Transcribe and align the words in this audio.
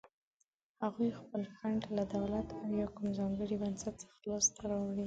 هغوی 0.83 1.09
خپل 1.19 1.41
فنډ 1.55 1.81
له 1.97 2.03
دولت 2.15 2.47
او 2.63 2.69
یا 2.81 2.87
کوم 2.95 3.07
ځانګړي 3.19 3.55
بنسټ 3.63 3.93
څخه 4.01 4.15
لاس 4.29 4.45
ته 4.55 4.61
راوړي. 4.69 4.99